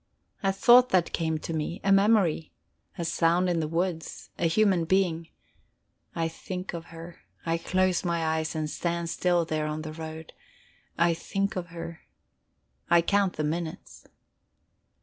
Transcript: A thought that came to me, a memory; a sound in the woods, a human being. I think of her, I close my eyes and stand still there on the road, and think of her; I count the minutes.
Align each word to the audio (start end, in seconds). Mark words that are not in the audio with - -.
A 0.41 0.51
thought 0.51 0.89
that 0.89 1.13
came 1.13 1.37
to 1.37 1.53
me, 1.53 1.79
a 1.83 1.91
memory; 1.91 2.51
a 2.97 3.05
sound 3.05 3.47
in 3.47 3.59
the 3.59 3.67
woods, 3.67 4.31
a 4.39 4.47
human 4.47 4.83
being. 4.85 5.29
I 6.15 6.27
think 6.27 6.73
of 6.73 6.85
her, 6.85 7.19
I 7.45 7.59
close 7.59 8.03
my 8.03 8.25
eyes 8.25 8.55
and 8.55 8.67
stand 8.67 9.11
still 9.11 9.45
there 9.45 9.67
on 9.67 9.83
the 9.83 9.93
road, 9.93 10.33
and 10.97 11.15
think 11.15 11.55
of 11.55 11.67
her; 11.67 12.01
I 12.89 13.03
count 13.03 13.33
the 13.33 13.43
minutes. 13.43 14.07